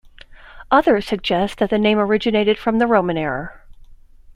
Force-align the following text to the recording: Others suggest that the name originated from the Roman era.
Others 0.71 1.05
suggest 1.05 1.59
that 1.59 1.69
the 1.69 1.77
name 1.77 1.99
originated 1.99 2.57
from 2.57 2.79
the 2.79 2.87
Roman 2.87 3.19
era. 3.19 3.61